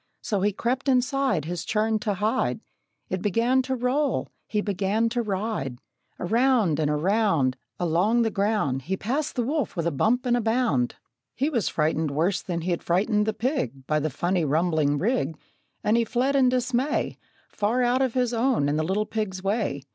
[0.23, 2.59] So he crept inside His churn to hide;
[3.09, 5.77] It began to roll; he began to ride;
[6.19, 10.95] Around and around, Along the ground, He passed the wolf with a bump and bound.
[11.35, 15.37] He was frightened worse than he'd frightened the pig, By the funny, rumbling rig;
[15.83, 19.83] And he fled in dismay Far out of his own and the little pig's way.